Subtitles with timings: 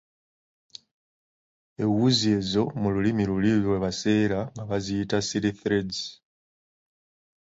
[1.83, 5.99] Ewuzi ezo mu lulimi luli lwe baseera nga baziyita; "Silly threads."